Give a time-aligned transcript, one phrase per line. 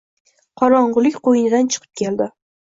[0.61, 2.33] Qorong‘ulik qo‘ynidan chiqib keldi.